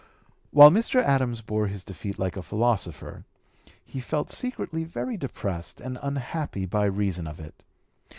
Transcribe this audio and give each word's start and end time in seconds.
While 0.49 0.71
Mr. 0.71 0.99
Adams 0.99 1.43
bore 1.43 1.67
his 1.67 1.83
defeat 1.83 2.17
like 2.17 2.35
a 2.35 2.41
philosopher, 2.41 3.23
he 3.85 3.99
felt 3.99 4.31
secretly 4.31 4.83
very 4.83 5.15
depressed 5.15 5.79
and 5.79 5.99
unhappy 6.01 6.65
by 6.65 6.85
reason 6.85 7.27
of 7.27 7.39
it. 7.39 7.63